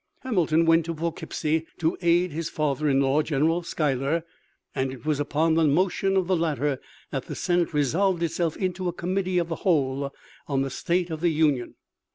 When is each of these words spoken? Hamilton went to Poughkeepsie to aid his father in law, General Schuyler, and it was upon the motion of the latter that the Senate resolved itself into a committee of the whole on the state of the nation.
Hamilton 0.21 0.65
went 0.65 0.83
to 0.87 0.95
Poughkeepsie 0.95 1.67
to 1.77 1.95
aid 2.01 2.31
his 2.31 2.49
father 2.49 2.89
in 2.89 3.01
law, 3.01 3.21
General 3.21 3.61
Schuyler, 3.61 4.23
and 4.73 4.91
it 4.91 5.05
was 5.05 5.19
upon 5.19 5.53
the 5.53 5.65
motion 5.67 6.17
of 6.17 6.25
the 6.25 6.35
latter 6.35 6.81
that 7.11 7.25
the 7.25 7.35
Senate 7.35 7.71
resolved 7.71 8.23
itself 8.23 8.57
into 8.57 8.87
a 8.87 8.93
committee 8.93 9.37
of 9.37 9.49
the 9.49 9.57
whole 9.57 10.11
on 10.47 10.63
the 10.63 10.71
state 10.71 11.11
of 11.11 11.21
the 11.21 11.29
nation. 11.39 11.75